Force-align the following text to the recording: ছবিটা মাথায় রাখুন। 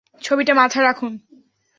ছবিটা 0.21 0.53
মাথায় 0.53 0.85
রাখুন। 0.85 1.11